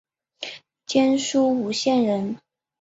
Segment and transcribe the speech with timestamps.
[0.87, 2.39] 江苏吴县人。